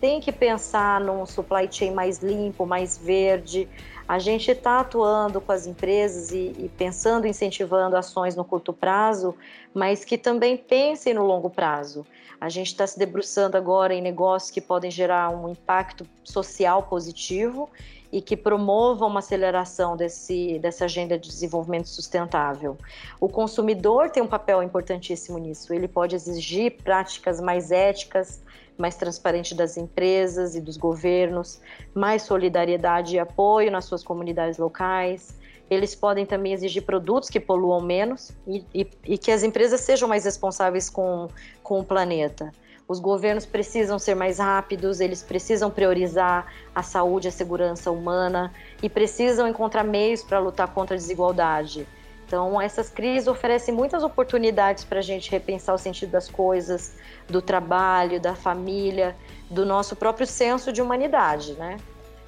têm 0.00 0.20
que 0.20 0.32
pensar 0.32 1.00
num 1.00 1.24
supply 1.26 1.68
chain 1.70 1.92
mais 1.92 2.18
limpo, 2.18 2.66
mais 2.66 2.96
verde. 2.96 3.68
A 4.06 4.18
gente 4.18 4.50
está 4.50 4.80
atuando 4.80 5.40
com 5.40 5.52
as 5.52 5.66
empresas 5.66 6.30
e, 6.30 6.54
e, 6.58 6.70
pensando, 6.76 7.26
incentivando 7.26 7.96
ações 7.96 8.34
no 8.34 8.44
curto 8.44 8.72
prazo, 8.72 9.34
mas 9.74 10.04
que 10.04 10.16
também 10.16 10.56
pensem 10.56 11.12
no 11.12 11.24
longo 11.24 11.50
prazo. 11.50 12.06
A 12.40 12.48
gente 12.48 12.68
está 12.68 12.86
se 12.86 12.98
debruçando 12.98 13.56
agora 13.56 13.92
em 13.92 14.00
negócios 14.00 14.50
que 14.50 14.60
podem 14.60 14.90
gerar 14.90 15.30
um 15.30 15.48
impacto 15.50 16.06
social 16.22 16.84
positivo 16.84 17.68
e 18.10 18.22
que 18.22 18.36
promovam 18.36 19.08
uma 19.08 19.18
aceleração 19.18 19.96
desse, 19.96 20.58
dessa 20.58 20.86
agenda 20.86 21.18
de 21.18 21.28
desenvolvimento 21.28 21.88
sustentável. 21.88 22.76
O 23.20 23.28
consumidor 23.28 24.10
tem 24.10 24.22
um 24.22 24.26
papel 24.26 24.62
importantíssimo 24.62 25.38
nisso. 25.38 25.72
Ele 25.74 25.86
pode 25.86 26.14
exigir 26.14 26.82
práticas 26.82 27.40
mais 27.40 27.70
éticas, 27.70 28.42
mais 28.78 28.96
transparentes 28.96 29.56
das 29.56 29.76
empresas 29.76 30.54
e 30.54 30.60
dos 30.60 30.76
governos, 30.76 31.60
mais 31.94 32.22
solidariedade 32.22 33.16
e 33.16 33.18
apoio 33.18 33.70
nas 33.70 33.84
suas 33.84 34.02
comunidades 34.02 34.56
locais. 34.58 35.36
Eles 35.68 35.94
podem 35.94 36.24
também 36.24 36.54
exigir 36.54 36.82
produtos 36.84 37.28
que 37.28 37.38
poluam 37.38 37.82
menos 37.82 38.32
e, 38.46 38.64
e, 38.72 38.88
e 39.04 39.18
que 39.18 39.30
as 39.30 39.42
empresas 39.42 39.82
sejam 39.82 40.08
mais 40.08 40.24
responsáveis 40.24 40.88
com, 40.88 41.28
com 41.62 41.80
o 41.80 41.84
planeta. 41.84 42.50
Os 42.88 42.98
governos 42.98 43.44
precisam 43.44 43.98
ser 43.98 44.14
mais 44.14 44.38
rápidos, 44.38 44.98
eles 44.98 45.22
precisam 45.22 45.70
priorizar 45.70 46.46
a 46.74 46.82
saúde 46.82 47.28
a 47.28 47.30
segurança 47.30 47.90
humana 47.90 48.50
e 48.82 48.88
precisam 48.88 49.46
encontrar 49.46 49.84
meios 49.84 50.22
para 50.22 50.38
lutar 50.38 50.72
contra 50.72 50.96
a 50.96 50.98
desigualdade. 50.98 51.86
Então, 52.26 52.58
essas 52.60 52.88
crises 52.88 53.28
oferecem 53.28 53.74
muitas 53.74 54.02
oportunidades 54.02 54.84
para 54.84 55.00
a 55.00 55.02
gente 55.02 55.30
repensar 55.30 55.74
o 55.74 55.78
sentido 55.78 56.10
das 56.10 56.30
coisas, 56.30 56.94
do 57.28 57.42
trabalho, 57.42 58.18
da 58.18 58.34
família, 58.34 59.14
do 59.50 59.66
nosso 59.66 59.94
próprio 59.94 60.26
senso 60.26 60.72
de 60.72 60.80
humanidade, 60.80 61.52
né? 61.54 61.76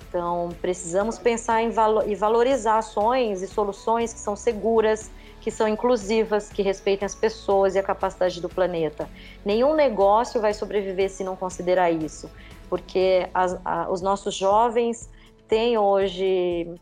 Então, 0.08 0.50
precisamos 0.60 1.18
pensar 1.18 1.62
em 1.62 1.70
valo 1.70 2.02
e 2.06 2.14
valorizar 2.14 2.78
ações 2.78 3.42
e 3.42 3.46
soluções 3.46 4.12
que 4.12 4.18
são 4.18 4.34
seguras, 4.36 5.10
que 5.40 5.50
são 5.50 5.66
inclusivas, 5.66 6.50
que 6.50 6.62
respeitem 6.62 7.06
as 7.06 7.14
pessoas 7.14 7.74
e 7.74 7.78
a 7.78 7.82
capacidade 7.82 8.40
do 8.40 8.48
planeta. 8.48 9.08
Nenhum 9.44 9.74
negócio 9.74 10.40
vai 10.40 10.52
sobreviver 10.52 11.10
se 11.10 11.24
não 11.24 11.34
considerar 11.34 11.90
isso, 11.90 12.30
porque 12.68 13.28
as, 13.32 13.58
a, 13.64 13.90
os 13.90 14.00
nossos 14.00 14.34
jovens 14.34 15.08
têm 15.48 15.78
hoje 15.78 16.72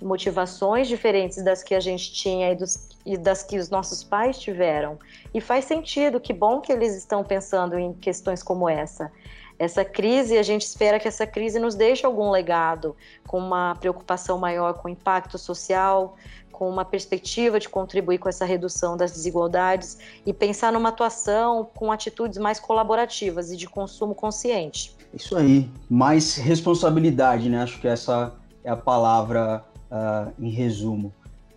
motivações 0.00 0.86
diferentes 0.86 1.42
das 1.42 1.62
que 1.62 1.74
a 1.74 1.80
gente 1.80 2.12
tinha 2.12 2.52
e, 2.52 2.54
dos, 2.54 2.88
e 3.04 3.16
das 3.16 3.42
que 3.42 3.58
os 3.58 3.70
nossos 3.70 4.04
pais 4.04 4.38
tiveram. 4.38 4.98
E 5.32 5.40
faz 5.40 5.64
sentido, 5.64 6.20
que 6.20 6.32
bom 6.32 6.60
que 6.60 6.72
eles 6.72 6.94
estão 6.94 7.24
pensando 7.24 7.78
em 7.78 7.92
questões 7.94 8.42
como 8.42 8.68
essa 8.68 9.10
essa 9.58 9.84
crise, 9.84 10.36
a 10.36 10.42
gente 10.42 10.62
espera 10.62 10.98
que 10.98 11.06
essa 11.06 11.26
crise 11.26 11.58
nos 11.58 11.74
deixe 11.74 12.04
algum 12.04 12.30
legado, 12.30 12.96
com 13.26 13.38
uma 13.38 13.74
preocupação 13.76 14.38
maior 14.38 14.74
com 14.74 14.88
o 14.88 14.90
impacto 14.90 15.38
social, 15.38 16.16
com 16.50 16.68
uma 16.68 16.84
perspectiva 16.84 17.58
de 17.58 17.68
contribuir 17.68 18.18
com 18.18 18.28
essa 18.28 18.44
redução 18.44 18.96
das 18.96 19.12
desigualdades 19.12 19.98
e 20.24 20.32
pensar 20.32 20.72
numa 20.72 20.90
atuação 20.90 21.68
com 21.74 21.90
atitudes 21.90 22.38
mais 22.38 22.60
colaborativas 22.60 23.50
e 23.50 23.56
de 23.56 23.68
consumo 23.68 24.14
consciente. 24.14 24.94
Isso 25.12 25.36
aí, 25.36 25.68
mais 25.90 26.36
responsabilidade, 26.36 27.48
né? 27.48 27.62
Acho 27.62 27.80
que 27.80 27.88
essa 27.88 28.34
é 28.62 28.70
a 28.70 28.76
palavra 28.76 29.64
uh, 29.90 30.32
em 30.38 30.50
resumo. 30.50 31.12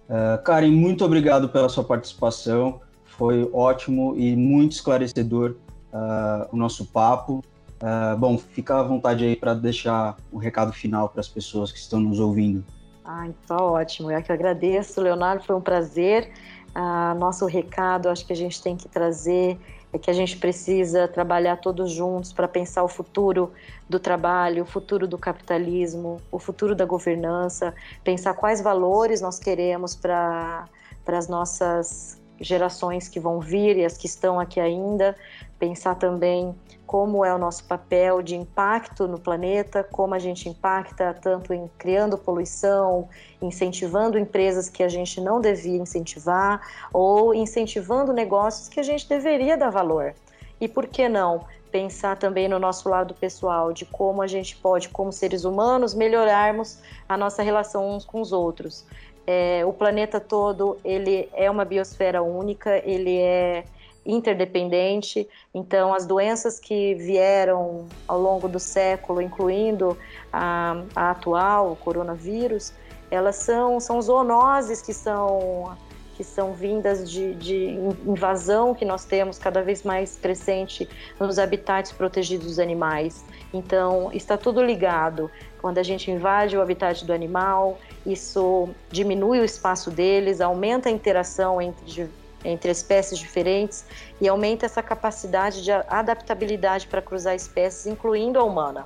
Uh, 0.09 0.41
Karen, 0.43 0.71
muito 0.71 1.03
obrigado 1.05 1.49
pela 1.49 1.69
sua 1.69 1.83
participação, 1.83 2.79
foi 3.05 3.49
ótimo 3.53 4.15
e 4.15 4.35
muito 4.35 4.73
esclarecedor 4.73 5.55
uh, 5.91 6.47
o 6.51 6.57
nosso 6.57 6.85
papo. 6.85 7.43
Uh, 7.81 8.17
bom, 8.17 8.37
fica 8.37 8.79
à 8.79 8.83
vontade 8.83 9.23
aí 9.23 9.35
para 9.35 9.53
deixar 9.53 10.17
um 10.31 10.37
recado 10.37 10.73
final 10.73 11.09
para 11.09 11.19
as 11.19 11.27
pessoas 11.27 11.71
que 11.71 11.77
estão 11.77 11.99
nos 11.99 12.19
ouvindo. 12.19 12.63
Ah, 13.05 13.27
então 13.27 13.57
ótimo. 13.73 14.11
Eu 14.11 14.21
que 14.21 14.31
agradeço, 14.31 14.99
Leonardo, 14.99 15.43
foi 15.43 15.55
um 15.55 15.61
prazer. 15.61 16.31
Ah, 16.73 17.15
nosso 17.17 17.45
recado, 17.45 18.09
acho 18.09 18.25
que 18.25 18.33
a 18.33 18.35
gente 18.35 18.61
tem 18.61 18.75
que 18.75 18.87
trazer 18.87 19.57
é 19.93 19.97
que 19.97 20.11
a 20.11 20.13
gente 20.13 20.37
precisa 20.37 21.07
trabalhar 21.07 21.57
todos 21.57 21.91
juntos 21.91 22.33
para 22.33 22.47
pensar 22.47 22.83
o 22.83 22.87
futuro 22.87 23.51
do 23.89 23.99
trabalho, 23.99 24.63
o 24.63 24.65
futuro 24.65 25.07
do 25.07 25.17
capitalismo, 25.17 26.21
o 26.31 26.37
futuro 26.37 26.75
da 26.75 26.85
governança, 26.85 27.73
pensar 28.03 28.33
quais 28.33 28.61
valores 28.61 29.21
nós 29.21 29.39
queremos 29.39 29.95
para 29.95 30.67
as 31.07 31.27
nossas 31.29 32.21
gerações 32.39 33.07
que 33.07 33.19
vão 33.19 33.39
vir 33.39 33.77
e 33.77 33.85
as 33.85 33.97
que 33.97 34.05
estão 34.05 34.39
aqui 34.39 34.59
ainda, 34.59 35.15
pensar 35.57 35.95
também 35.95 36.53
como 36.87 37.25
é 37.25 37.35
o 37.35 37.37
nosso 37.37 37.65
papel 37.65 38.21
de 38.21 38.33
impacto 38.33 39.09
no 39.09 39.19
planeta, 39.19 39.83
como 39.83 40.15
a 40.15 40.19
gente 40.19 40.47
impacta 40.47 41.13
tanto 41.13 41.53
em 41.53 41.69
criando 41.77 42.17
poluição, 42.17 43.09
incentivando 43.41 44.17
empresas 44.17 44.69
que 44.69 44.81
a 44.81 44.87
gente 44.87 45.19
não 45.19 45.41
devia 45.41 45.77
incentivar 45.77 46.61
ou 46.93 47.35
incentivando 47.35 48.13
negócios 48.13 48.69
que 48.69 48.79
a 48.79 48.83
gente 48.83 49.07
deveria 49.07 49.57
dar 49.57 49.69
valor. 49.69 50.15
E 50.61 50.67
por 50.67 50.87
que 50.87 51.09
não 51.09 51.45
pensar 51.69 52.15
também 52.17 52.47
no 52.47 52.57
nosso 52.57 52.87
lado 52.87 53.13
pessoal, 53.13 53.73
de 53.73 53.85
como 53.85 54.21
a 54.21 54.27
gente 54.27 54.55
pode, 54.55 54.87
como 54.87 55.11
seres 55.11 55.43
humanos, 55.43 55.93
melhorarmos 55.93 56.79
a 57.07 57.17
nossa 57.17 57.43
relação 57.43 57.89
uns 57.89 58.05
com 58.05 58.21
os 58.21 58.31
outros. 58.31 58.85
É, 59.27 59.65
o 59.65 59.73
planeta 59.73 60.21
todo 60.21 60.77
ele 60.85 61.29
é 61.33 61.51
uma 61.51 61.65
biosfera 61.65 62.23
única, 62.23 62.81
ele 62.89 63.17
é 63.17 63.65
interdependente. 64.07 65.27
Então, 65.53 65.93
as 65.93 66.05
doenças 66.05 66.59
que 66.59 66.95
vieram 66.95 67.85
ao 68.07 68.19
longo 68.19 68.47
do 68.47 68.59
século, 68.59 69.21
incluindo 69.21 69.97
a, 70.31 70.81
a 70.95 71.11
atual, 71.11 71.73
o 71.73 71.75
coronavírus, 71.75 72.73
elas 73.11 73.35
são, 73.35 73.79
são 73.79 74.01
zoonoses 74.01 74.81
que 74.81 74.93
são 74.93 75.75
que 76.15 76.23
são 76.23 76.51
vindas 76.51 77.07
de, 77.07 77.35
de, 77.35 77.77
invasão 78.03 78.73
que 78.73 78.83
nós 78.83 79.05
temos 79.05 79.37
cada 79.37 79.61
vez 79.61 79.83
mais 79.83 80.17
crescente 80.17 80.89
nos 81.19 81.37
habitats 81.37 81.91
protegidos 81.91 82.47
dos 82.47 82.59
animais. 82.59 83.23
Então, 83.53 84.09
está 84.11 84.35
tudo 84.35 84.59
ligado. 84.59 85.29
Quando 85.61 85.77
a 85.77 85.83
gente 85.83 86.09
invade 86.09 86.57
o 86.57 86.61
habitat 86.61 87.05
do 87.05 87.13
animal, 87.13 87.77
isso 88.03 88.67
diminui 88.89 89.39
o 89.39 89.45
espaço 89.45 89.91
deles, 89.91 90.41
aumenta 90.41 90.89
a 90.89 90.91
interação 90.91 91.61
entre, 91.61 92.09
entre 92.43 92.71
espécies 92.71 93.17
diferentes 93.17 93.85
e 94.21 94.27
aumenta 94.27 94.65
essa 94.65 94.81
capacidade 94.81 95.63
de 95.63 95.71
adaptabilidade 95.71 96.87
para 96.87 97.01
cruzar 97.01 97.35
espécies, 97.35 97.87
incluindo 97.87 98.39
a 98.39 98.43
humana. 98.43 98.85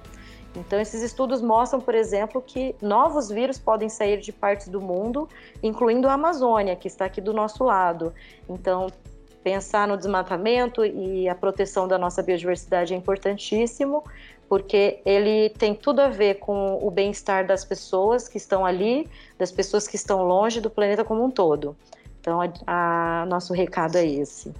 Então, 0.55 0.79
esses 0.79 1.01
estudos 1.01 1.41
mostram, 1.41 1.79
por 1.79 1.95
exemplo, 1.95 2.41
que 2.41 2.75
novos 2.81 3.29
vírus 3.29 3.57
podem 3.57 3.87
sair 3.87 4.19
de 4.19 4.33
partes 4.33 4.67
do 4.67 4.81
mundo, 4.81 5.29
incluindo 5.63 6.07
a 6.09 6.13
Amazônia, 6.13 6.75
que 6.75 6.87
está 6.87 7.05
aqui 7.05 7.21
do 7.21 7.33
nosso 7.33 7.63
lado. 7.63 8.13
Então, 8.49 8.87
pensar 9.43 9.87
no 9.87 9.97
desmatamento 9.97 10.85
e 10.85 11.27
a 11.27 11.35
proteção 11.35 11.87
da 11.87 11.97
nossa 11.97 12.21
biodiversidade 12.21 12.93
é 12.93 12.97
importantíssimo, 12.97 14.03
porque 14.49 14.99
ele 15.05 15.49
tem 15.51 15.73
tudo 15.73 16.01
a 16.01 16.09
ver 16.09 16.35
com 16.35 16.77
o 16.81 16.91
bem-estar 16.91 17.47
das 17.47 17.63
pessoas 17.63 18.27
que 18.27 18.37
estão 18.37 18.65
ali, 18.65 19.09
das 19.37 19.51
pessoas 19.51 19.87
que 19.87 19.95
estão 19.95 20.23
longe 20.23 20.59
do 20.59 20.69
planeta 20.69 21.05
como 21.05 21.23
um 21.23 21.31
todo. 21.31 21.75
Então, 22.21 22.39
a, 22.67 23.23
a 23.23 23.25
nosso 23.25 23.53
recado 23.53 23.97
é 23.97 24.05
esse. 24.05 24.53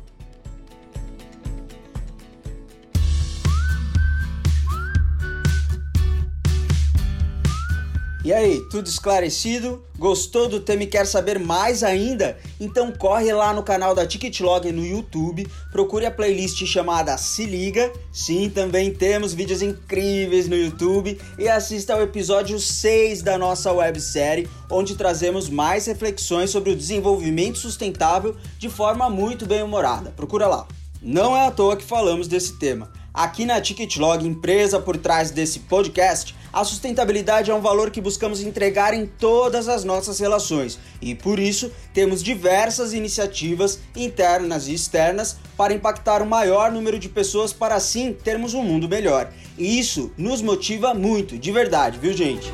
E 8.24 8.32
aí, 8.32 8.62
tudo 8.70 8.86
esclarecido? 8.86 9.84
Gostou 9.98 10.48
do 10.48 10.60
tema 10.60 10.84
e 10.84 10.88
quer 10.88 11.08
saber 11.08 11.40
mais 11.40 11.84
ainda? 11.84 12.38
Então 12.60 12.92
corre 12.92 13.34
lá 13.34 13.52
no 13.52 13.64
canal 13.64 13.96
da 13.96 14.06
Ticketlog 14.06 14.72
no 14.72 14.86
YouTube, 14.86 15.48
procure 15.72 16.06
a 16.06 16.12
playlist 16.12 16.64
chamada 16.68 17.18
Se 17.18 17.46
Liga. 17.46 17.92
Sim, 18.14 18.48
também 18.48 18.94
temos 18.94 19.34
vídeos 19.34 19.64
incríveis 19.64 20.48
no 20.48 20.56
YouTube 20.56 21.20
e 21.40 21.50
assista 21.50 21.96
ao 21.96 22.04
episódio 22.04 22.60
6 22.60 23.24
da 23.24 23.40
nossa 23.40 23.72
websérie, 23.72 24.48
onde 24.70 24.96
trazemos 24.96 25.50
mais 25.50 25.88
reflexões 25.88 26.52
sobre 26.52 26.70
o 26.70 26.76
desenvolvimento 26.76 27.58
sustentável 27.58 28.36
de 28.60 28.70
forma 28.70 29.10
muito 29.10 29.48
bem 29.48 29.64
humorada. 29.64 30.12
Procura 30.12 30.46
lá. 30.46 30.68
Não 31.02 31.36
é 31.36 31.48
à 31.48 31.52
toa 31.52 31.76
que 31.76 31.84
falamos 31.84 32.28
desse 32.28 32.60
tema. 32.60 33.01
Aqui 33.14 33.46
na 33.46 33.60
Ticketlog, 33.60 34.26
empresa 34.26 34.80
por 34.80 34.96
trás 34.96 35.32
desse 35.32 35.60
podcast, 35.60 36.34
a 36.54 36.64
sustentabilidade 36.64 37.52
é 37.52 37.54
um 37.54 37.60
valor 37.60 37.92
que 37.92 38.00
buscamos 38.00 38.42
entregar 38.42 38.94
em 38.94 39.06
todas 39.06 39.68
as 39.68 39.84
nossas 39.84 40.18
relações 40.18 40.80
e 41.02 41.14
por 41.14 41.38
isso 41.38 41.70
temos 41.94 42.24
diversas 42.24 42.94
iniciativas 42.94 43.80
internas 43.98 44.70
e 44.70 44.74
externas 44.74 45.36
para 45.58 45.74
impactar 45.74 46.22
o 46.22 46.26
maior 46.26 46.72
número 46.72 46.98
de 46.98 47.10
pessoas 47.10 47.52
para 47.52 47.76
assim 47.76 48.14
termos 48.14 48.54
um 48.54 48.64
mundo 48.64 48.88
melhor. 48.88 49.30
E 49.58 49.78
isso 49.78 50.14
nos 50.18 50.42
motiva 50.42 50.94
muito, 50.94 51.38
de 51.38 51.52
verdade, 51.52 52.00
viu, 52.00 52.14
gente? 52.14 52.50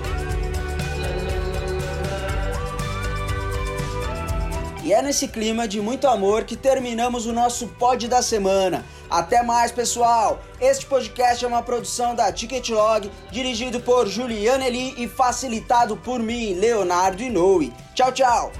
E 4.88 4.94
é 4.94 5.02
nesse 5.02 5.28
clima 5.28 5.68
de 5.68 5.82
muito 5.82 6.08
amor 6.08 6.46
que 6.46 6.56
terminamos 6.56 7.26
o 7.26 7.34
nosso 7.34 7.68
pod 7.68 8.08
da 8.08 8.22
semana. 8.22 8.86
Até 9.10 9.42
mais, 9.42 9.72
pessoal! 9.72 10.42
Este 10.60 10.86
podcast 10.86 11.44
é 11.44 11.48
uma 11.48 11.64
produção 11.64 12.14
da 12.14 12.32
Ticketlog, 12.32 13.10
dirigido 13.32 13.80
por 13.80 14.08
Juliana 14.08 14.68
Eli 14.68 14.94
e 14.98 15.08
facilitado 15.08 15.96
por 15.96 16.20
mim, 16.20 16.54
Leonardo 16.54 17.24
Inoue. 17.24 17.74
Tchau, 17.96 18.12
tchau! 18.12 18.52